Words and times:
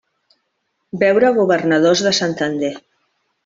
Veure 1.03 1.31
Governadors 1.41 2.05
de 2.09 2.17
Santander. 2.23 2.75